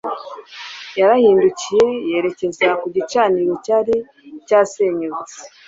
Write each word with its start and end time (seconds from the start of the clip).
yarahindukiye 0.99 1.87
yerekeza 2.11 2.67
ku 2.81 2.87
gicaniro 2.95 3.53
cyari 3.65 3.95
cyarasenyutse 4.47 5.37